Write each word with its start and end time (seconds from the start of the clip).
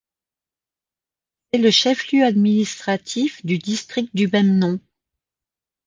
C'est 1.53 1.59
le 1.59 1.69
chef-lieu 1.69 2.25
administratif 2.25 3.45
du 3.45 3.59
district 3.59 4.09
du 4.15 4.27
même 4.27 4.57
nom. 4.57 4.79